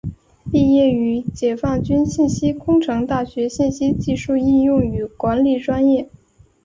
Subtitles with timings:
[0.51, 6.09] 毕业于解放军信息工程大学信息技术应用与管理专业。